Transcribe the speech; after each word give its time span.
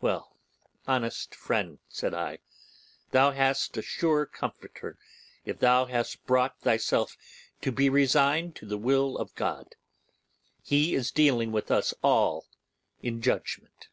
'Well, 0.00 0.34
honest 0.88 1.34
friend,' 1.34 1.78
said 1.90 2.14
I, 2.14 2.38
'thou 3.10 3.32
hast 3.32 3.76
a 3.76 3.82
sure 3.82 4.24
Comforter, 4.24 4.96
if 5.44 5.58
thou 5.58 5.84
hast 5.84 6.24
brought 6.24 6.58
thyself 6.62 7.18
to 7.60 7.70
be 7.70 7.90
resigned 7.90 8.56
to 8.56 8.64
the 8.66 8.78
will 8.78 9.18
of 9.18 9.34
God; 9.34 9.74
He 10.62 10.94
is 10.94 11.10
dealing 11.10 11.52
with 11.52 11.70
us 11.70 11.92
all 12.02 12.46
in 13.02 13.20
judgement. 13.20 13.88